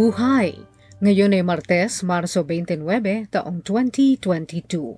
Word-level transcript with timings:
Mabuhay! 0.00 0.56
Ngayon 1.04 1.36
ay 1.36 1.44
Martes, 1.44 2.00
Marso 2.08 2.40
29, 2.40 3.36
taong 3.36 3.60
2022. 3.60 4.96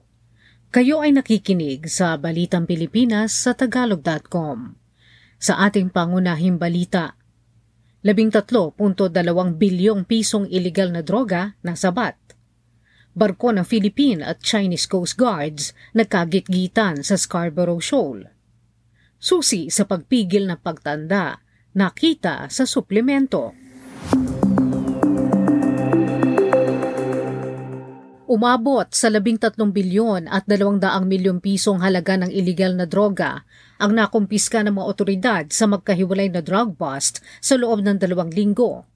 Kayo 0.71 1.03
ay 1.03 1.11
nakikinig 1.11 1.91
sa 1.91 2.15
Balitang 2.15 2.71
Pilipinas 2.71 3.35
sa 3.35 3.51
Tagalog.com. 3.51 4.79
Sa 5.43 5.59
ating 5.59 5.91
pangunahing 5.91 6.55
balita, 6.55 7.19
13.2 8.07 8.79
bilyong 9.59 10.07
pisong 10.07 10.47
iligal 10.47 10.95
na 10.95 11.03
droga 11.03 11.59
na 11.67 11.75
sabat. 11.75 12.15
Barko 13.11 13.51
ng 13.51 13.67
Philippine 13.67 14.23
at 14.23 14.39
Chinese 14.39 14.87
Coast 14.87 15.19
Guards 15.19 15.75
nagkagitgitan 15.99 17.03
sa 17.03 17.19
Scarborough 17.19 17.83
Shoal. 17.83 18.31
Susi 19.19 19.67
sa 19.67 19.83
pagpigil 19.83 20.47
ng 20.47 20.63
pagtanda, 20.63 21.43
nakita 21.75 22.47
sa 22.55 22.63
suplemento. 22.63 23.62
Umabot 28.33 28.89
sa 28.97 29.13
13 29.13 29.61
bilyon 29.61 30.25
at 30.25 30.49
200 30.49 30.81
milyong 31.05 31.45
pisong 31.45 31.85
halaga 31.85 32.17
ng 32.17 32.33
iligal 32.33 32.73
na 32.73 32.89
droga 32.89 33.45
ang 33.77 33.93
nakumpiska 33.93 34.65
ng 34.65 34.73
mga 34.73 34.89
otoridad 34.89 35.45
sa 35.53 35.69
magkahiwalay 35.69 36.33
na 36.33 36.41
drug 36.41 36.73
bust 36.81 37.21
sa 37.45 37.61
loob 37.61 37.85
ng 37.85 38.01
dalawang 38.01 38.33
linggo. 38.33 38.89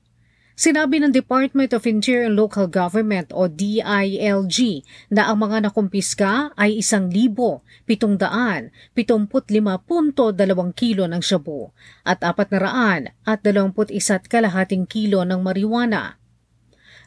Sinabi 0.57 1.05
ng 1.05 1.13
Department 1.13 1.77
of 1.77 1.85
Interior 1.85 2.33
and 2.33 2.41
Local 2.41 2.65
Government 2.65 3.29
o 3.37 3.45
DILG 3.45 4.81
na 5.13 5.29
ang 5.29 5.45
mga 5.45 5.69
nakumpiska 5.69 6.57
ay 6.57 6.81
1,775.2 6.81 7.85
kilo 10.73 11.05
ng 11.05 11.21
shabu 11.21 11.77
at 12.09 12.25
400 12.25 13.13
at 13.29 13.45
21 13.45 13.85
kalahating 14.33 14.89
kilo 14.89 15.29
ng 15.29 15.45
marijuana 15.45 16.17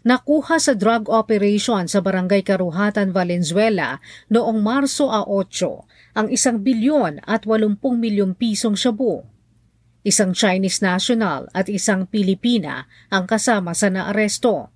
nakuha 0.08 0.60
sa 0.60 0.76
drug 0.76 1.08
operation 1.12 1.88
sa 1.88 2.00
Barangay 2.00 2.44
Karuhatan, 2.46 3.12
Valenzuela 3.12 4.00
noong 4.32 4.60
Marso 4.64 5.12
a 5.12 5.26
8 5.26 6.18
ang 6.18 6.28
isang 6.28 6.60
bilyon 6.60 7.24
at 7.24 7.46
80 7.48 7.80
milyong 7.80 8.34
pisong 8.36 8.76
shabu. 8.76 9.24
Isang 10.04 10.32
Chinese 10.32 10.80
national 10.80 11.52
at 11.52 11.68
isang 11.68 12.08
Pilipina 12.08 12.88
ang 13.12 13.28
kasama 13.28 13.76
sa 13.76 13.92
naaresto. 13.92 14.72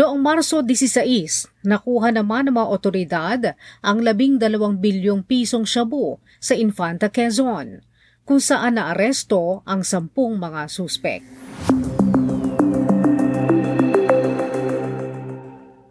Noong 0.00 0.20
Marso 0.22 0.64
16, 0.64 1.66
nakuha 1.66 2.08
naman 2.14 2.48
ng 2.48 2.56
mga 2.56 2.68
otoridad 2.72 3.40
ang 3.84 4.00
12 4.00 4.80
bilyong 4.80 5.20
pisong 5.26 5.68
shabu 5.68 6.16
sa 6.40 6.56
Infanta 6.56 7.12
Quezon, 7.12 7.84
kung 8.24 8.40
saan 8.40 8.80
naaresto 8.80 9.60
ang 9.68 9.84
sampung 9.84 10.40
mga 10.40 10.72
suspek. 10.72 11.20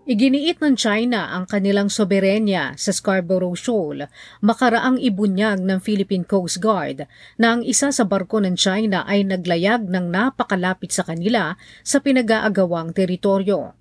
Iginiit 0.10 0.58
ng 0.58 0.74
China 0.74 1.30
ang 1.38 1.46
kanilang 1.46 1.86
soberenya 1.86 2.74
sa 2.82 2.90
Scarborough 2.90 3.54
Shoal 3.54 4.10
makaraang 4.42 4.98
ibunyag 4.98 5.62
ng 5.62 5.78
Philippine 5.78 6.26
Coast 6.26 6.58
Guard 6.58 7.06
na 7.38 7.54
ang 7.54 7.62
isa 7.62 7.94
sa 7.94 8.10
barko 8.10 8.42
ng 8.42 8.58
China 8.58 9.06
ay 9.06 9.22
naglayag 9.22 9.86
ng 9.86 10.10
napakalapit 10.10 10.90
sa 10.90 11.06
kanila 11.06 11.54
sa 11.86 12.02
pinag-aagawang 12.02 12.90
teritoryo. 12.90 13.78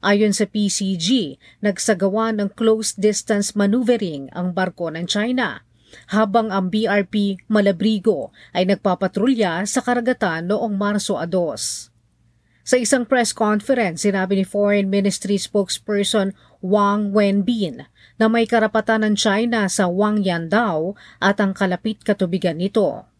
Ayon 0.00 0.32
sa 0.32 0.48
PCG, 0.48 1.36
nagsagawa 1.60 2.32
ng 2.40 2.56
close 2.56 2.96
distance 2.96 3.52
maneuvering 3.52 4.32
ang 4.32 4.56
barko 4.56 4.88
ng 4.88 5.04
China 5.04 5.60
habang 6.08 6.48
ang 6.48 6.72
BRP 6.72 7.36
Malabrigo 7.52 8.32
ay 8.56 8.64
nagpapatrolya 8.64 9.68
sa 9.68 9.84
karagatan 9.84 10.48
noong 10.48 10.72
Marso 10.72 11.20
2. 11.20 11.89
Sa 12.70 12.78
isang 12.78 13.02
press 13.02 13.34
conference, 13.34 14.06
sinabi 14.06 14.38
ni 14.38 14.46
Foreign 14.46 14.86
Ministry 14.86 15.42
spokesperson 15.42 16.38
Wang 16.62 17.10
Wenbin 17.10 17.90
na 18.14 18.30
may 18.30 18.46
karapatan 18.46 19.02
ng 19.02 19.18
China 19.18 19.66
sa 19.66 19.90
Wang 19.90 20.22
Yan 20.22 20.46
daw 20.46 20.94
at 21.18 21.42
ang 21.42 21.50
kalapit 21.50 22.06
katubigan 22.06 22.62
nito. 22.62 23.10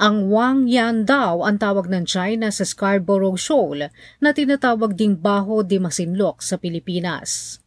Ang 0.00 0.32
Wang 0.32 0.72
Yan 0.72 1.04
daw 1.04 1.44
ang 1.44 1.60
tawag 1.60 1.92
ng 1.92 2.08
China 2.08 2.48
sa 2.48 2.64
Scarborough 2.64 3.36
Shoal 3.36 3.92
na 4.24 4.32
tinatawag 4.32 4.96
ding 4.96 5.20
Baho 5.20 5.60
de 5.60 5.76
Masinloc 5.76 6.40
sa 6.40 6.56
Pilipinas. 6.56 7.60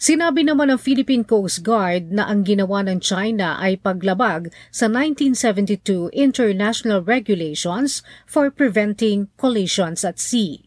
Sinabi 0.00 0.48
naman 0.48 0.72
ng 0.72 0.80
Philippine 0.80 1.28
Coast 1.28 1.60
Guard 1.60 2.08
na 2.08 2.24
ang 2.24 2.40
ginawa 2.40 2.80
ng 2.80 3.04
China 3.04 3.60
ay 3.60 3.76
paglabag 3.76 4.48
sa 4.72 4.88
1972 4.88 6.08
International 6.16 7.04
Regulations 7.04 8.00
for 8.24 8.48
Preventing 8.48 9.28
Collisions 9.36 10.00
at 10.00 10.16
Sea. 10.16 10.64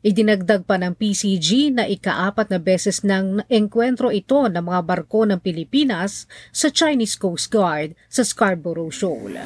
Idinagdag 0.00 0.64
pa 0.64 0.80
ng 0.80 0.96
PCG 0.96 1.76
na 1.76 1.84
ikaapat 1.84 2.48
na 2.48 2.56
beses 2.56 3.04
ng 3.04 3.44
engkwentro 3.52 4.08
ito 4.08 4.48
ng 4.48 4.64
mga 4.64 4.88
barko 4.88 5.28
ng 5.28 5.36
Pilipinas 5.36 6.24
sa 6.48 6.72
Chinese 6.72 7.20
Coast 7.20 7.52
Guard 7.52 7.92
sa 8.08 8.24
Scarborough 8.24 8.88
Shoal. 8.88 9.36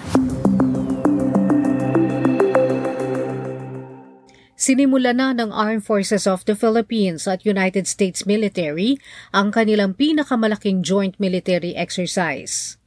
Sinimula 4.65 5.13
na 5.13 5.37
ng 5.37 5.53
Armed 5.53 5.85
Forces 5.85 6.25
of 6.25 6.49
the 6.49 6.57
Philippines 6.57 7.29
at 7.29 7.45
United 7.45 7.85
States 7.85 8.25
Military 8.25 8.97
ang 9.29 9.53
kanilang 9.53 9.93
pinakamalaking 9.93 10.81
joint 10.81 11.21
military 11.21 11.77
exercise. 11.77 12.81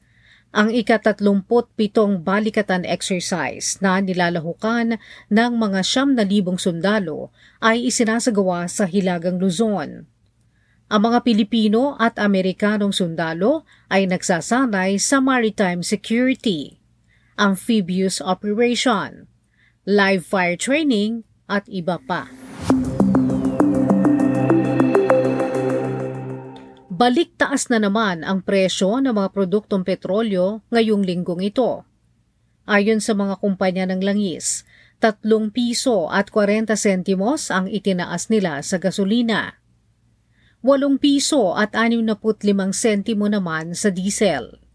Ang 0.57 0.73
ikatatlumput 0.73 1.69
pitong 1.77 2.25
balikatan 2.25 2.81
exercise 2.81 3.77
na 3.77 4.01
nilalahukan 4.01 4.97
ng 5.29 5.51
mga 5.53 5.85
siyam 5.85 6.17
na 6.17 6.25
libong 6.25 6.57
sundalo 6.57 7.29
ay 7.61 7.93
isinasagawa 7.93 8.65
sa 8.65 8.89
Hilagang 8.89 9.37
Luzon. 9.37 10.09
Ang 10.89 11.01
mga 11.05 11.21
Pilipino 11.21 11.93
at 12.01 12.17
Amerikanong 12.17 12.89
sundalo 12.89 13.69
ay 13.93 14.09
nagsasanay 14.09 14.97
sa 14.97 15.21
maritime 15.21 15.85
security, 15.85 16.81
amphibious 17.37 18.17
operation, 18.17 19.29
live 19.85 20.25
fire 20.25 20.57
training 20.57 21.26
at 21.47 21.65
iba 21.71 21.97
pa. 22.03 22.27
Balik 26.97 27.37
taas 27.37 27.69
na 27.69 27.77
naman 27.77 28.25
ang 28.25 28.41
presyo 28.41 28.97
ng 28.97 29.13
mga 29.13 29.29
produktong 29.29 29.85
petrolyo 29.85 30.65
ngayong 30.73 31.05
linggong 31.05 31.45
ito. 31.45 31.85
Ayon 32.67 32.99
sa 32.99 33.15
mga 33.15 33.39
kumpanya 33.39 33.87
ng 33.87 34.01
langis, 34.03 34.67
3 34.99 35.21
piso 35.53 36.09
at 36.09 36.33
40 36.33 36.73
sentimos 36.73 37.53
ang 37.53 37.69
itinaas 37.69 38.33
nila 38.33 38.65
sa 38.65 38.81
gasolina. 38.81 39.61
8 40.65 40.97
piso 40.97 41.53
at 41.53 41.77
65 41.77 42.73
sentimo 42.73 43.29
naman 43.29 43.77
sa 43.77 43.93
diesel. 43.93 44.66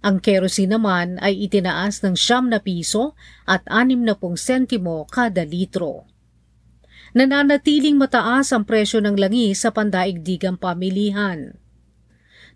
Ang 0.00 0.24
kerosene 0.24 0.80
naman 0.80 1.20
ay 1.20 1.44
itinaas 1.44 2.00
ng 2.00 2.16
siyam 2.16 2.48
na 2.48 2.56
piso 2.56 3.12
at 3.44 3.60
anim 3.68 4.00
na 4.00 4.16
pong 4.16 4.40
sentimo 4.40 5.04
kada 5.12 5.44
litro. 5.44 6.08
Nananatiling 7.12 8.00
mataas 8.00 8.56
ang 8.56 8.64
presyo 8.64 9.04
ng 9.04 9.20
langis 9.20 9.60
sa 9.60 9.74
pandaigdigang 9.74 10.56
pamilihan. 10.56 11.52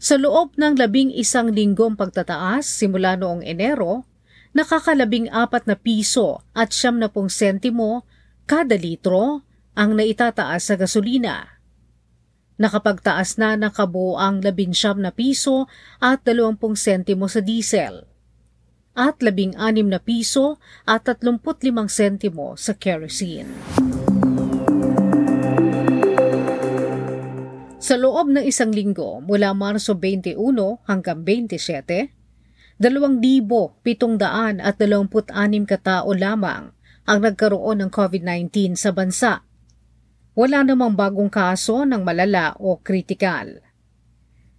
Sa 0.01 0.17
loob 0.17 0.57
ng 0.57 0.81
labing 0.81 1.13
isang 1.13 1.53
linggong 1.53 2.01
pagtataas 2.01 2.65
simula 2.65 3.13
noong 3.21 3.45
Enero, 3.45 4.09
nakakalabing 4.57 5.29
apat 5.29 5.69
na 5.69 5.77
piso 5.77 6.41
at 6.57 6.73
siyam 6.73 6.97
na 6.97 7.13
pong 7.13 7.29
sentimo 7.29 8.09
kada 8.49 8.79
litro 8.79 9.45
ang 9.77 9.93
naitataas 9.99 10.73
sa 10.73 10.75
gasolina 10.81 11.54
Nakapagtaas 12.55 13.35
na 13.35 13.59
ng 13.59 13.75
kabuang 13.75 14.39
19 14.39 15.03
na 15.03 15.11
piso 15.11 15.67
at 15.99 16.23
20 16.23 16.59
sentimo 16.79 17.27
sa 17.27 17.43
diesel 17.43 18.07
at 18.95 19.19
16 19.19 19.59
na 19.91 19.99
piso 19.99 20.63
at 20.87 21.03
35 21.03 21.91
sentimo 21.91 22.55
sa 22.55 22.79
kerosene. 22.79 23.51
Sa 27.85 28.01
loob 28.01 28.33
ng 28.33 28.47
isang 28.49 28.73
linggo 28.73 29.21
mula 29.21 29.53
Marso 29.53 29.93
21 29.93 30.41
hanggang 30.89 31.21
27, 31.21 32.09
2,726 32.81 33.83
katao 35.69 36.09
lamang 36.17 36.73
ang 37.05 37.19
nagkaroon 37.21 37.85
ng 37.85 37.91
COVID-19 37.93 38.81
sa 38.81 38.89
bansa 38.97 39.45
wala 40.35 40.67
namang 40.67 40.99
bagong 40.99 41.31
kaso 41.31 41.87
ng 41.87 42.03
malala 42.03 42.59
o 42.59 42.79
kritikal. 42.83 43.63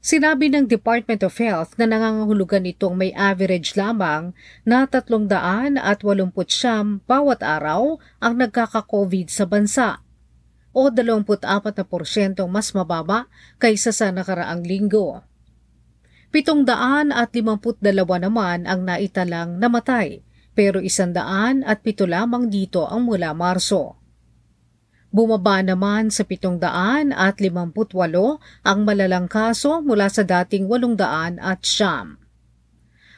Sinabi 0.05 0.53
ng 0.53 0.69
Department 0.69 1.25
of 1.25 1.35
Health 1.41 1.75
na 1.81 1.89
nangangahulugan 1.89 2.61
itong 2.69 2.93
may 2.93 3.09
average 3.17 3.73
lamang 3.73 4.37
na 4.61 4.85
300 4.85 5.81
at 5.81 5.99
80 6.05 7.03
bawat 7.09 7.41
araw 7.41 7.97
ang 8.21 8.33
nagkaka-COVID 8.37 9.27
sa 9.33 9.49
bansa 9.49 10.05
o 10.75 10.93
24% 10.93 11.81
mas 12.45 12.69
mababa 12.77 13.25
kaysa 13.57 13.89
sa 13.89 14.13
nakaraang 14.13 14.61
linggo. 14.61 15.25
752 16.29 17.81
naman 18.21 18.69
ang 18.69 18.85
naitalang 18.85 19.57
namatay 19.57 20.21
pero 20.53 20.79
isandaan 20.79 21.65
at 21.65 21.81
pito 21.81 22.05
lamang 22.05 22.47
dito 22.47 22.85
ang 22.85 23.09
mula 23.09 23.33
Marso. 23.33 24.04
Bumaba 25.15 25.63
naman 25.63 26.11
sa 26.11 26.27
700 26.27 27.15
at 27.15 27.39
58 27.39 27.95
ang 28.67 28.79
malalang 28.83 29.31
kaso 29.31 29.79
mula 29.79 30.11
sa 30.11 30.27
dating 30.27 30.67
800 30.67 31.39
at 31.39 31.63
siyam. 31.63 32.19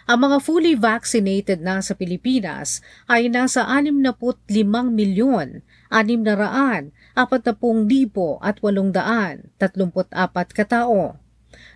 Ang 0.06 0.20
mga 0.30 0.38
fully 0.46 0.78
vaccinated 0.78 1.66
na 1.66 1.82
sa 1.82 1.98
Pilipinas 1.98 2.86
ay 3.10 3.34
nasa 3.34 3.66
65 3.66 4.46
milyon 4.94 5.66
600 5.90 6.94
40,000 7.18 8.38
at 8.46 8.62
834 8.62 10.54
katao 10.54 11.18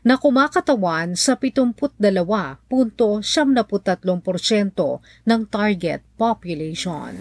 na 0.06 0.22
kumakatawan 0.22 1.18
sa 1.18 1.34
72.73% 1.34 3.26
ng 5.26 5.42
target 5.50 6.02
population. 6.14 7.18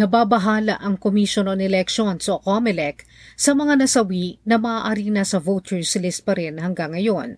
Nababahala 0.00 0.80
ang 0.80 0.96
Commission 0.96 1.44
on 1.44 1.60
Elections 1.60 2.24
o 2.32 2.40
COMELEC 2.40 3.04
sa 3.36 3.52
mga 3.52 3.84
nasawi 3.84 4.40
na 4.48 4.56
maaari 4.56 5.12
na 5.12 5.28
sa 5.28 5.36
voters 5.36 5.92
list 6.00 6.24
pa 6.24 6.32
rin 6.32 6.56
hanggang 6.56 6.96
ngayon. 6.96 7.36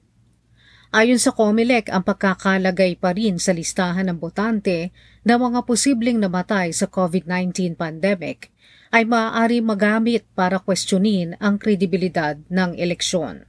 Ayon 0.95 1.19
sa 1.19 1.35
COMELEC, 1.35 1.91
ang 1.91 2.07
pagkakalagay 2.07 3.03
pa 3.03 3.19
rin 3.19 3.43
sa 3.43 3.51
listahan 3.51 4.07
ng 4.07 4.23
botante 4.23 4.95
na 5.27 5.43
mga 5.43 5.67
posibleng 5.67 6.23
namatay 6.23 6.71
sa 6.71 6.87
COVID-19 6.87 7.75
pandemic 7.75 8.55
ay 8.95 9.11
maaari 9.11 9.59
magamit 9.59 10.23
para 10.39 10.63
questionin 10.63 11.35
ang 11.43 11.59
kredibilidad 11.59 12.39
ng 12.47 12.79
eleksyon. 12.79 13.43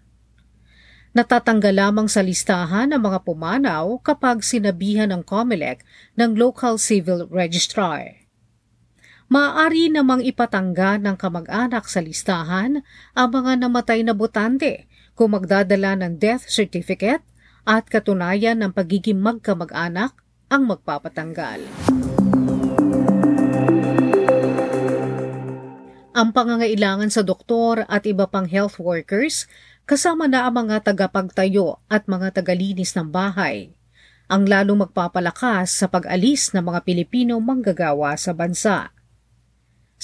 Natatanggal 1.13 1.77
lamang 1.77 2.09
sa 2.09 2.25
listahan 2.25 2.89
ang 2.89 3.01
mga 3.05 3.21
pumanaw 3.21 3.93
kapag 4.01 4.41
sinabihan 4.41 5.13
ng 5.13 5.21
COMELEC 5.21 5.85
ng 6.17 6.33
local 6.33 6.81
civil 6.81 7.29
registrar 7.29 8.22
maaari 9.33 9.89
namang 9.89 10.21
ipatangga 10.21 11.01
ng 11.01 11.17
kamag-anak 11.17 11.89
sa 11.89 12.05
listahan 12.05 12.85
ang 13.17 13.29
mga 13.33 13.65
namatay 13.65 14.05
na 14.05 14.13
botante 14.13 14.85
kung 15.17 15.33
magdadala 15.33 15.97
ng 15.97 16.21
death 16.21 16.45
certificate 16.45 17.25
at 17.65 17.89
katunayan 17.89 18.61
ng 18.61 18.69
pagiging 18.69 19.17
magkamag-anak 19.17 20.13
ang 20.53 20.69
magpapatanggal. 20.69 21.65
Ang 26.13 26.29
pangangailangan 26.29 27.09
sa 27.09 27.25
doktor 27.25 27.89
at 27.89 28.05
iba 28.05 28.29
pang 28.29 28.45
health 28.45 28.77
workers 28.77 29.49
kasama 29.89 30.29
na 30.29 30.45
ang 30.45 30.61
mga 30.61 30.93
tagapagtayo 30.93 31.81
at 31.89 32.05
mga 32.05 32.37
tagalinis 32.37 32.93
ng 32.93 33.09
bahay 33.09 33.73
ang 34.29 34.45
lalong 34.45 34.87
magpapalakas 34.87 35.83
sa 35.83 35.89
pag-alis 35.89 36.53
ng 36.53 36.63
mga 36.63 36.79
Pilipino 36.87 37.37
manggagawa 37.43 38.15
sa 38.15 38.31
bansa. 38.31 38.93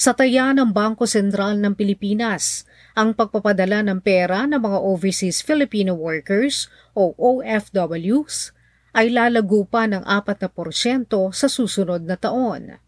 Sa 0.00 0.16
taya 0.16 0.56
ng 0.56 0.72
Bangko 0.72 1.04
Sentral 1.04 1.60
ng 1.60 1.76
Pilipinas, 1.76 2.64
ang 2.96 3.12
pagpapadala 3.12 3.84
ng 3.84 4.00
pera 4.00 4.48
ng 4.48 4.56
mga 4.56 4.80
Overseas 4.80 5.44
Filipino 5.44 5.92
Workers 5.92 6.72
o 6.96 7.12
OFWs 7.20 8.56
ay 8.96 9.12
lalago 9.12 9.68
pa 9.68 9.84
ng 9.84 10.00
4% 10.00 11.04
sa 11.36 11.46
susunod 11.52 12.00
na 12.08 12.16
taon. 12.16 12.80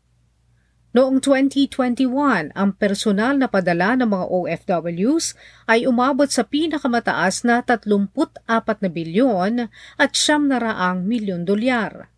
Noong 0.96 1.20
2021, 1.20 2.56
ang 2.56 2.70
personal 2.80 3.36
na 3.36 3.44
padala 3.44 3.92
ng 3.92 4.08
mga 4.08 4.26
OFWs 4.32 5.36
ay 5.68 5.84
umabot 5.84 6.32
sa 6.32 6.48
pinakamataas 6.48 7.44
na 7.44 7.60
34 7.60 8.40
na 8.80 8.88
bilyon 8.88 9.68
at 10.00 10.16
siyam 10.16 10.48
na 10.48 10.56
raang 10.56 11.04
milyon 11.04 11.44
dolyar. 11.44 12.08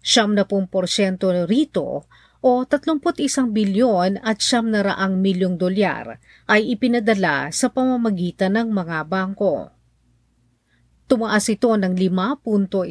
Siyam 0.00 0.32
na 0.32 0.48
porsyento 0.48 1.28
rito 1.44 2.08
o 2.42 2.64
31 2.64 3.52
bilyon 3.52 4.18
at 4.20 4.40
siyam 4.40 4.72
na 4.72 4.80
raang 4.82 5.20
milyong 5.20 5.60
dolyar 5.60 6.18
ay 6.48 6.72
ipinadala 6.72 7.52
sa 7.52 7.68
pamamagitan 7.68 8.56
ng 8.56 8.68
mga 8.72 9.06
bangko. 9.06 9.76
Tumaas 11.06 11.46
ito 11.46 11.70
ng 11.70 11.94
5.1% 11.94 12.90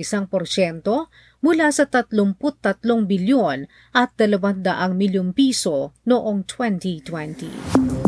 mula 1.44 1.68
sa 1.68 1.84
33 1.84 2.80
bilyon 3.04 3.68
at 3.92 4.16
200 4.16 4.64
milyong 4.96 5.36
piso 5.36 5.92
noong 6.08 6.48
2020. 6.48 8.05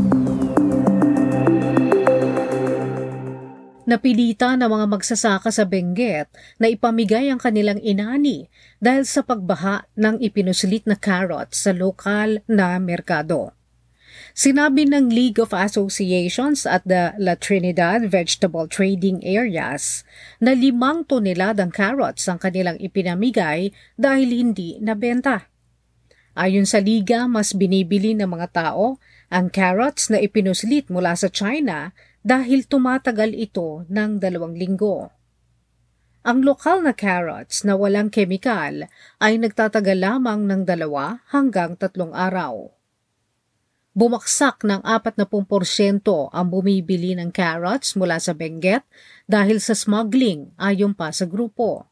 Napilitan 3.87 4.59
ng 4.59 4.67
mga 4.67 4.85
magsasaka 4.91 5.47
sa 5.47 5.63
Benguet 5.63 6.27
na 6.59 6.67
ipamigay 6.67 7.31
ang 7.31 7.39
kanilang 7.39 7.79
inani 7.79 8.51
dahil 8.83 9.07
sa 9.07 9.23
pagbaha 9.23 9.87
ng 9.95 10.19
ipinuslit 10.19 10.83
na 10.83 10.99
carrot 10.99 11.55
sa 11.55 11.71
lokal 11.71 12.43
na 12.51 12.75
merkado. 12.83 13.55
Sinabi 14.35 14.83
ng 14.91 15.07
League 15.07 15.39
of 15.39 15.55
Associations 15.55 16.67
at 16.67 16.83
the 16.83 17.15
La 17.15 17.39
Trinidad 17.39 18.03
Vegetable 18.11 18.67
Trading 18.67 19.23
Areas 19.23 20.03
na 20.43 20.51
limang 20.51 21.07
toneladang 21.07 21.71
carrots 21.71 22.27
ang 22.27 22.43
kanilang 22.43 22.75
ipinamigay 22.83 23.71
dahil 23.95 24.29
hindi 24.35 24.83
nabenta. 24.83 25.47
Ayon 26.37 26.67
sa 26.67 26.83
liga, 26.83 27.25
mas 27.25 27.55
binibili 27.55 28.13
ng 28.13 28.29
mga 28.29 28.47
tao 28.51 28.99
ang 29.31 29.47
carrots 29.47 30.11
na 30.11 30.19
ipinuslit 30.19 30.91
mula 30.91 31.17
sa 31.17 31.31
China 31.31 31.95
dahil 32.27 32.67
tumatagal 32.67 33.31
ito 33.31 33.87
ng 33.87 34.19
dalawang 34.19 34.59
linggo. 34.59 35.07
Ang 36.27 36.43
lokal 36.43 36.83
na 36.83 36.91
carrots 36.91 37.63
na 37.63 37.79
walang 37.79 38.11
kemikal 38.11 38.91
ay 39.23 39.39
nagtatagal 39.39 39.95
lamang 39.95 40.43
ng 40.43 40.67
dalawa 40.67 41.23
hanggang 41.31 41.79
tatlong 41.79 42.11
araw. 42.11 42.67
Bumaksak 43.95 44.67
ng 44.67 44.83
40% 44.83 45.23
ang 46.35 46.47
bumibili 46.51 47.15
ng 47.15 47.31
carrots 47.31 47.95
mula 47.95 48.19
sa 48.19 48.35
Benguet 48.35 48.83
dahil 49.23 49.63
sa 49.63 49.71
smuggling 49.71 50.51
ayon 50.59 50.91
pa 50.91 51.15
sa 51.15 51.23
grupo. 51.23 51.87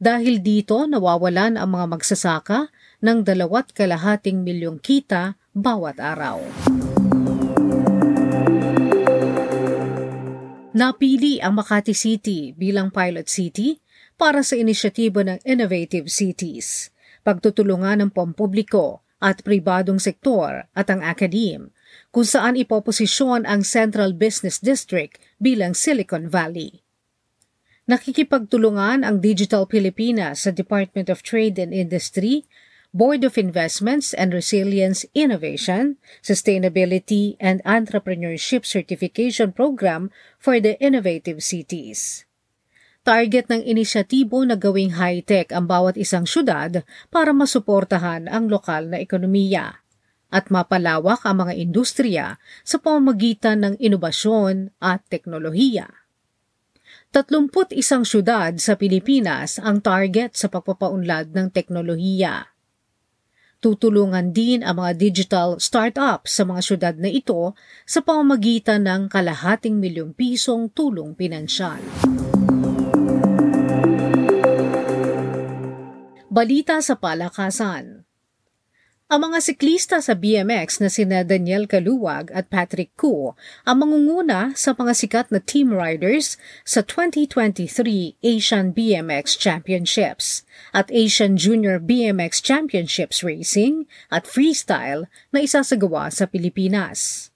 Dahil 0.00 0.40
dito 0.40 0.88
nawawalan 0.88 1.60
ang 1.60 1.68
mga 1.68 1.86
magsasaka 2.00 2.72
ng 3.04 3.28
dalawat 3.28 3.76
kalahating 3.76 4.40
milyong 4.40 4.80
kita 4.80 5.36
bawat 5.52 6.00
araw. 6.00 6.40
Napili 10.78 11.42
ang 11.42 11.58
Makati 11.58 11.90
City 11.90 12.54
bilang 12.54 12.94
pilot 12.94 13.26
city 13.26 13.82
para 14.14 14.46
sa 14.46 14.54
inisyatibo 14.54 15.26
ng 15.26 15.42
Innovative 15.42 16.06
Cities, 16.06 16.94
pagtutulungan 17.26 17.98
ng 17.98 18.10
pampubliko 18.14 19.02
at 19.18 19.42
pribadong 19.42 19.98
sektor 19.98 20.70
at 20.70 20.86
ang 20.86 21.02
academe 21.02 21.74
kung 22.14 22.22
saan 22.22 22.54
ipoposisyon 22.54 23.42
ang 23.42 23.66
Central 23.66 24.14
Business 24.14 24.62
District 24.62 25.18
bilang 25.42 25.74
Silicon 25.74 26.30
Valley. 26.30 26.86
Nakikipagtulungan 27.90 29.02
ang 29.02 29.18
Digital 29.18 29.66
Pilipinas 29.66 30.46
sa 30.46 30.54
Department 30.54 31.10
of 31.10 31.26
Trade 31.26 31.58
and 31.58 31.74
Industry 31.74 32.46
Board 32.88 33.20
of 33.20 33.36
Investments 33.36 34.16
and 34.16 34.32
Resilience 34.32 35.04
Innovation, 35.12 36.00
Sustainability 36.24 37.36
and 37.36 37.60
Entrepreneurship 37.68 38.64
Certification 38.64 39.52
Program 39.52 40.08
for 40.40 40.56
the 40.56 40.72
Innovative 40.80 41.44
Cities. 41.44 42.24
Target 43.04 43.52
ng 43.52 43.60
inisyatibo 43.60 44.40
na 44.40 44.56
gawing 44.56 44.96
high-tech 44.96 45.52
ang 45.52 45.68
bawat 45.68 46.00
isang 46.00 46.24
syudad 46.24 46.80
para 47.12 47.36
masuportahan 47.36 48.24
ang 48.24 48.48
lokal 48.48 48.88
na 48.88 49.04
ekonomiya 49.04 49.84
at 50.32 50.48
mapalawak 50.48 51.20
ang 51.28 51.44
mga 51.44 51.60
industriya 51.60 52.26
sa 52.64 52.80
pamamagitan 52.80 53.68
ng 53.68 53.74
inobasyon 53.76 54.72
at 54.80 55.04
teknolohiya. 55.12 55.92
31 57.12 57.52
syudad 58.08 58.56
sa 58.56 58.80
Pilipinas 58.80 59.60
ang 59.60 59.84
target 59.84 60.32
sa 60.40 60.48
pagpapaunlad 60.48 61.36
ng 61.36 61.52
teknolohiya. 61.52 62.57
Tutulungan 63.58 64.30
din 64.30 64.62
ang 64.62 64.78
mga 64.78 64.94
digital 64.94 65.58
startup 65.58 66.30
sa 66.30 66.46
mga 66.46 66.60
syudad 66.62 66.94
na 66.94 67.10
ito 67.10 67.58
sa 67.82 67.98
pamamagitan 68.06 68.86
ng 68.86 69.10
kalahating 69.10 69.82
milyong 69.82 70.14
pisong 70.14 70.70
tulong 70.70 71.18
pinansyal. 71.18 71.82
Balita 76.30 76.78
sa 76.78 76.94
palakasan 77.02 77.97
ang 79.08 79.24
mga 79.24 79.40
siklista 79.40 80.04
sa 80.04 80.12
BMX 80.12 80.84
na 80.84 80.92
sina 80.92 81.24
Daniel 81.24 81.64
Kaluwag 81.64 82.28
at 82.28 82.52
Patrick 82.52 82.92
Koo 82.92 83.32
ang 83.64 83.80
mangunguna 83.80 84.52
sa 84.52 84.76
mga 84.76 84.92
sikat 84.92 85.26
na 85.32 85.40
team 85.40 85.72
riders 85.72 86.36
sa 86.60 86.84
2023 86.84 88.20
Asian 88.20 88.76
BMX 88.76 89.40
Championships 89.40 90.44
at 90.76 90.92
Asian 90.92 91.40
Junior 91.40 91.80
BMX 91.80 92.44
Championships 92.44 93.24
Racing 93.24 93.88
at 94.12 94.28
Freestyle 94.28 95.08
na 95.32 95.40
isasagawa 95.40 96.12
sa 96.12 96.28
Pilipinas. 96.28 97.32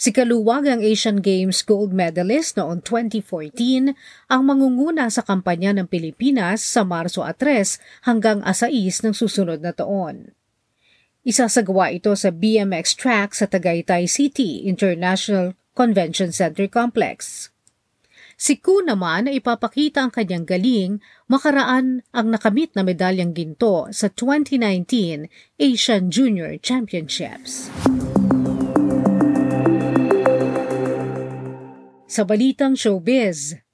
Si 0.00 0.08
Kaluwag 0.08 0.64
ang 0.64 0.80
Asian 0.80 1.20
Games 1.20 1.60
gold 1.68 1.92
medalist 1.92 2.56
noong 2.56 2.80
2014 2.80 3.92
ang 4.32 4.40
mangunguna 4.40 5.12
sa 5.12 5.20
kampanya 5.20 5.76
ng 5.76 5.84
Pilipinas 5.84 6.64
sa 6.64 6.80
Marso 6.80 7.20
3 7.20 8.08
hanggang 8.08 8.40
6 8.40 8.72
ng 9.04 9.12
susunod 9.12 9.60
na 9.60 9.76
taon. 9.76 10.32
Isasagawa 11.24 11.88
ito 11.88 12.12
sa 12.20 12.28
BMX 12.28 13.00
track 13.00 13.32
sa 13.32 13.48
Tagaytay 13.48 14.04
City 14.04 14.68
International 14.68 15.56
Convention 15.72 16.28
Center 16.28 16.68
Complex. 16.68 17.48
Si 18.36 18.60
Ku 18.60 18.84
naman 18.84 19.32
ay 19.32 19.40
ipapakita 19.40 20.04
ang 20.04 20.12
kanyang 20.12 20.44
galing 20.44 21.00
makaraan 21.24 22.04
ang 22.12 22.26
nakamit 22.28 22.76
na 22.76 22.84
medalyang 22.84 23.32
ginto 23.32 23.88
sa 23.88 24.12
2019 24.12 25.32
Asian 25.56 26.12
Junior 26.12 26.60
Championships. 26.60 27.72
Sa 32.04 32.28
balitang 32.28 32.76
showbiz, 32.76 33.64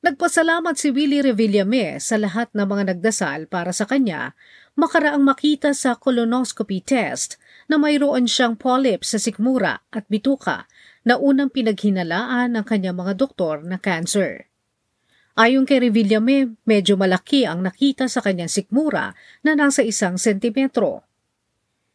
Nagpasalamat 0.00 0.80
si 0.80 0.88
Willie 0.96 1.20
Revillame 1.20 2.00
sa 2.00 2.16
lahat 2.16 2.48
ng 2.56 2.64
mga 2.64 2.96
nagdasal 2.96 3.52
para 3.52 3.68
sa 3.68 3.84
kanya 3.84 4.32
makaraang 4.80 5.20
makita 5.20 5.76
sa 5.76 6.00
colonoscopy 6.00 6.80
test 6.80 7.36
na 7.68 7.76
mayroon 7.76 8.24
siyang 8.24 8.56
polyps 8.56 9.12
sa 9.12 9.20
sikmura 9.20 9.84
at 9.92 10.08
bituka 10.08 10.64
na 11.04 11.20
unang 11.20 11.52
pinaghinalaan 11.52 12.56
ng 12.56 12.64
kanyang 12.64 12.96
mga 12.96 13.20
doktor 13.20 13.60
na 13.60 13.76
cancer. 13.76 14.48
Ayon 15.38 15.68
kay 15.68 15.78
Revillame, 15.78 16.58
medyo 16.66 16.98
malaki 16.98 17.46
ang 17.46 17.62
nakita 17.62 18.10
sa 18.10 18.18
kanyang 18.24 18.50
sikmura 18.50 19.14
na 19.46 19.52
nasa 19.54 19.84
isang 19.84 20.18
sentimetro. 20.18 21.06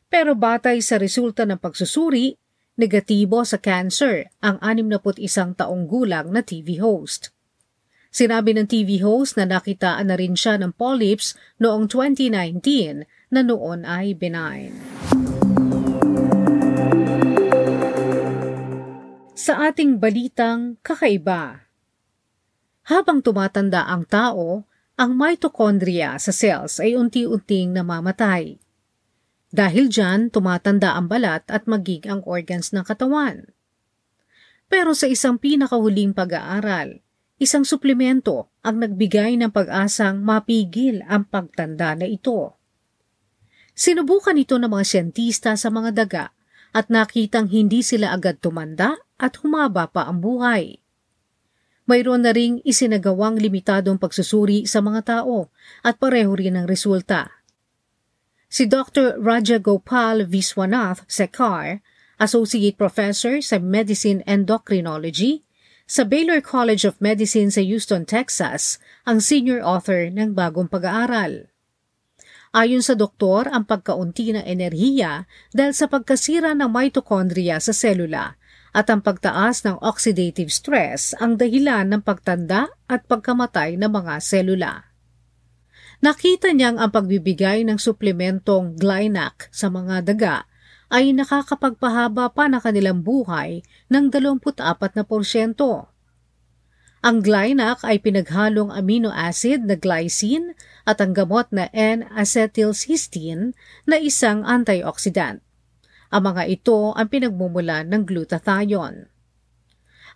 Pero 0.07 0.37
batay 0.37 0.79
sa 0.79 0.95
resulta 0.95 1.43
ng 1.43 1.59
pagsusuri, 1.59 2.31
negatibo 2.79 3.43
sa 3.43 3.59
cancer 3.59 4.31
ang 4.39 4.61
61 4.63 5.59
taong 5.59 5.83
gulang 5.83 6.31
na 6.31 6.41
TV 6.41 6.79
host. 6.79 7.34
Sinabi 8.15 8.55
ng 8.55 8.63
TV 8.63 9.03
host 9.03 9.35
na 9.35 9.43
nakitaan 9.43 10.07
na 10.07 10.15
rin 10.15 10.39
siya 10.39 10.55
ng 10.55 10.71
polyps 10.71 11.35
noong 11.59 11.91
2019 11.91 13.03
na 13.27 13.43
noon 13.43 13.83
ay 13.83 14.15
benign. 14.15 14.71
Sa 19.35 19.67
ating 19.67 19.99
balitang 19.99 20.79
kakaiba, 20.79 21.67
habang 22.87 23.19
tumatanda 23.19 23.83
ang 23.83 24.07
tao, 24.07 24.63
ang 24.95 25.11
mitochondria 25.11 26.15
sa 26.15 26.31
cells 26.31 26.79
ay 26.79 26.95
unti-unting 26.95 27.75
namamatay. 27.75 28.55
Dahil 29.51 29.91
dyan, 29.91 30.31
tumatanda 30.31 30.95
ang 30.95 31.11
balat 31.11 31.43
at 31.51 31.67
magig 31.67 32.07
ang 32.07 32.23
organs 32.23 32.71
ng 32.71 32.87
katawan. 32.87 33.51
Pero 34.71 34.95
sa 34.95 35.11
isang 35.11 35.35
pinakahuling 35.35 36.15
pag-aaral, 36.15 37.04
isang 37.35 37.67
suplemento 37.67 38.47
ang 38.63 38.79
nagbigay 38.79 39.35
ng 39.39 39.51
pag-asang 39.51 40.23
mapigil 40.23 41.03
ang 41.07 41.27
pagtanda 41.27 41.95
na 41.95 42.07
ito. 42.07 42.55
Sinubukan 43.75 44.39
ito 44.39 44.55
ng 44.55 44.71
mga 44.71 44.85
siyentista 44.87 45.51
sa 45.59 45.67
mga 45.67 45.91
daga 45.91 46.25
at 46.75 46.87
nakitang 46.91 47.51
hindi 47.51 47.83
sila 47.83 48.11
agad 48.15 48.39
tumanda 48.39 48.95
at 49.19 49.39
humaba 49.43 49.87
pa 49.87 50.07
ang 50.07 50.23
buhay. 50.23 50.79
Mayroon 51.85 52.25
na 52.25 52.33
ring 52.33 52.63
isinagawang 52.65 53.37
limitadong 53.37 54.01
pagsusuri 54.01 54.65
sa 54.65 54.81
mga 54.81 55.05
tao 55.05 55.53
at 55.85 56.01
pareho 56.01 56.33
rin 56.33 56.57
ang 56.57 56.65
resulta. 56.65 57.29
Si 58.49 58.65
Dr. 58.65 59.21
Raja 59.21 59.61
Gopal 59.61 60.25
Viswanath 60.25 61.05
Sekar, 61.05 61.85
Associate 62.17 62.73
Professor 62.73 63.37
sa 63.43 63.59
Medicine 63.61 64.23
Endocrinology 64.25 65.44
sa 65.85 66.01
Baylor 66.01 66.41
College 66.41 66.81
of 66.81 66.97
Medicine 66.97 67.53
sa 67.53 67.61
Houston, 67.61 68.09
Texas, 68.09 68.81
ang 69.05 69.21
senior 69.21 69.61
author 69.61 70.09
ng 70.09 70.33
bagong 70.33 70.65
pag-aaral. 70.65 71.53
Ayon 72.57 72.81
sa 72.81 72.97
doktor, 72.97 73.45
ang 73.53 73.69
pagkaunti 73.69 74.33
ng 74.33 74.45
enerhiya 74.49 75.29
dahil 75.53 75.77
sa 75.77 75.85
pagkasira 75.85 76.57
ng 76.57 76.65
mitochondria 76.73 77.61
sa 77.61 77.69
selula 77.69 78.33
at 78.73 78.89
ang 78.89 79.05
pagtaas 79.05 79.61
ng 79.61 79.77
oxidative 79.85 80.49
stress 80.49 81.13
ang 81.21 81.37
dahilan 81.37 81.85
ng 81.85 82.01
pagtanda 82.01 82.73
at 82.89 83.05
pagkamatay 83.05 83.77
ng 83.77 83.91
mga 83.91 84.13
selula. 84.25 84.89
Nakita 86.01 86.51
niyang 86.51 86.81
ang 86.81 86.91
pagbibigay 86.91 87.61
ng 87.63 87.77
suplementong 87.77 88.75
Glynac 88.75 89.47
sa 89.53 89.69
mga 89.69 90.01
daga 90.01 90.49
ay 90.89 91.13
nakakapagpahaba 91.13 92.33
pa 92.33 92.45
na 92.49 92.61
kanilang 92.61 93.01
buhay 93.01 93.65
ng 93.89 94.09
24 94.13 94.97
na 94.97 95.03
porsyento. 95.03 95.89
Ang 97.05 97.21
Glynac 97.21 97.85
ay 97.85 98.01
pinaghalong 98.01 98.73
amino 98.73 99.13
acid 99.13 99.69
na 99.69 99.77
glycine 99.77 100.57
at 100.89 100.97
ang 100.97 101.13
gamot 101.13 101.45
na 101.53 101.69
N-acetylcysteine 101.69 103.53
na 103.85 104.01
isang 104.01 104.41
antioxidant. 104.41 105.45
Ang 106.09 106.21
mga 106.33 106.43
ito 106.49 106.97
ang 106.97 107.05
pinagmumulan 107.05 107.85
ng 107.93 108.09
glutathione. 108.09 109.05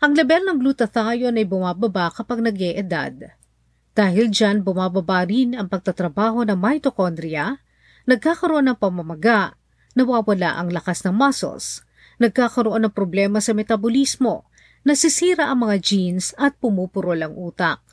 Ang 0.02 0.12
level 0.18 0.42
ng 0.50 0.58
glutathione 0.64 1.38
ay 1.38 1.46
bumababa 1.46 2.10
kapag 2.10 2.42
nag 2.42 2.58
edad 2.58 3.38
dahil 4.00 4.32
dyan 4.32 4.64
bumababa 4.64 5.28
rin 5.28 5.52
ang 5.60 5.68
pagtatrabaho 5.68 6.48
ng 6.48 6.56
mitochondria, 6.56 7.60
nagkakaroon 8.08 8.72
ng 8.72 8.78
pamamaga, 8.80 9.59
nawawala 10.00 10.56
ang 10.56 10.72
lakas 10.72 11.04
ng 11.04 11.12
muscles, 11.12 11.84
nagkakaroon 12.24 12.88
ng 12.88 12.94
problema 12.96 13.44
sa 13.44 13.52
metabolismo, 13.52 14.48
nasisira 14.88 15.52
ang 15.52 15.68
mga 15.68 15.76
genes 15.84 16.32
at 16.40 16.56
pumupurol 16.56 17.20
ang 17.20 17.36
utak. 17.36 17.84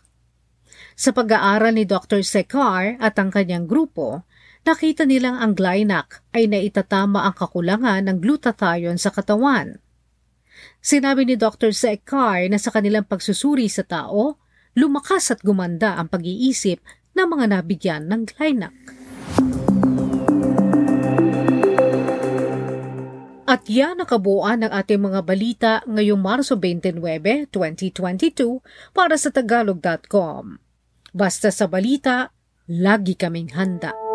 Sa 0.95 1.11
pag-aaral 1.11 1.75
ni 1.75 1.85
Dr. 1.85 2.23
Sekar 2.23 2.95
at 3.03 3.19
ang 3.19 3.35
kanyang 3.35 3.67
grupo, 3.67 4.25
nakita 4.63 5.05
nilang 5.05 5.37
ang 5.37 5.53
Glynac 5.53 6.25
ay 6.33 6.47
naitatama 6.47 7.27
ang 7.27 7.35
kakulangan 7.35 8.07
ng 8.07 8.17
glutathione 8.23 8.97
sa 8.97 9.11
katawan. 9.11 9.83
Sinabi 10.81 11.29
ni 11.29 11.35
Dr. 11.37 11.75
Sekar 11.75 12.49
na 12.49 12.57
sa 12.57 12.73
kanilang 12.73 13.05
pagsusuri 13.05 13.69
sa 13.69 13.85
tao, 13.85 14.41
lumakas 14.73 15.35
at 15.35 15.45
gumanda 15.45 15.99
ang 16.01 16.09
pag-iisip 16.09 16.81
ng 17.13 17.27
mga 17.29 17.45
nabigyan 17.53 18.03
ng 18.09 18.23
Glynac. 18.29 18.96
At 23.47 23.71
yan 23.71 24.03
nakabuuan 24.03 24.67
ng 24.67 24.73
ating 24.75 24.99
mga 24.99 25.21
balita 25.23 25.73
ngayong 25.87 26.19
Marso 26.19 26.59
29, 26.59 27.47
2022 27.55 28.59
para 28.91 29.15
sa 29.15 29.31
Tagalog.com. 29.31 30.59
Basta 31.15 31.55
sa 31.55 31.71
balita, 31.71 32.35
lagi 32.67 33.15
kaming 33.15 33.55
handa. 33.55 34.06